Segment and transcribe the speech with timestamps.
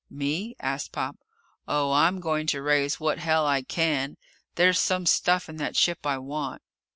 [0.09, 1.15] "Me?" asked Pop.
[1.67, 4.17] "Oh, I'm going to raise what hell I can.
[4.55, 6.63] There's some stuff in that ship I want."